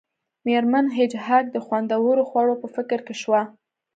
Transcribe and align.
میرمن 0.45 0.85
هیج 0.97 1.13
هاګ 1.25 1.45
د 1.51 1.57
خوندورو 1.65 2.23
خوړو 2.29 2.55
په 2.61 2.67
فکر 2.75 2.99
کې 3.07 3.15
شوه 3.21 3.41